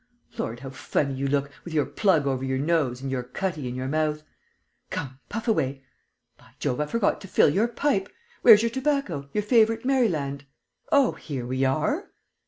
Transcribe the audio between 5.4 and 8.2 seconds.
away. By Jove, I forgot to fill your pipe!